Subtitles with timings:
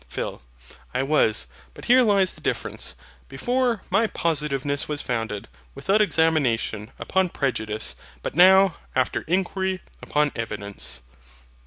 [0.09, 0.41] PHIL.
[0.95, 1.45] I was.
[1.75, 2.95] But here lies the difference.
[3.29, 11.03] Before, my positiveness was founded, without examination, upon prejudice; but now, after inquiry, upon evidence.